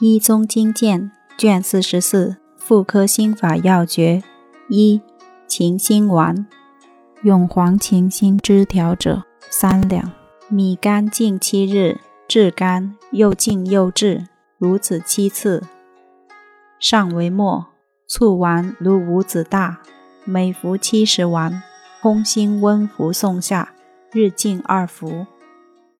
[0.06, 4.22] 《医宗经鉴》卷四十四《妇科心法要诀》
[4.72, 5.00] 一
[5.48, 6.46] 秦心丸，
[7.22, 10.12] 用黄芩心枝条者三两，
[10.48, 11.98] 米干浸七日，
[12.28, 15.64] 炙干，又浸又治，如此七次。
[16.78, 17.66] 上为末，
[18.06, 19.82] 醋丸如五子大，
[20.24, 21.60] 每服七十丸，
[22.00, 23.70] 空心温服送下，
[24.12, 25.26] 日进二服。